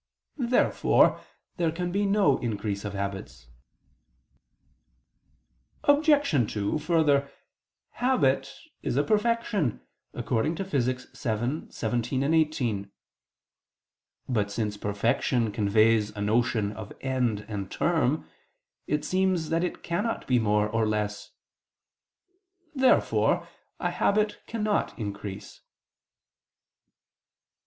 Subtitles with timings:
[0.37, 1.21] Therefore
[1.57, 3.49] there can be no increase of habits.
[5.83, 6.51] Obj.
[6.51, 7.29] 2: Further,
[7.91, 8.51] habit
[8.81, 9.79] is a perfection
[10.15, 10.85] (Phys.
[10.85, 11.77] vii, text.
[11.77, 12.91] 17, 18).
[14.27, 18.27] But since perfection conveys a notion of end and term,
[18.87, 21.29] it seems that it cannot be more or less.
[22.73, 23.47] Therefore
[23.79, 25.61] a habit cannot increase.